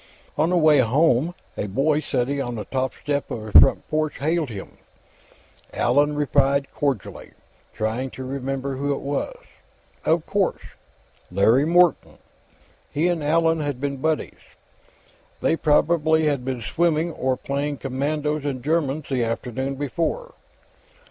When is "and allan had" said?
13.09-13.79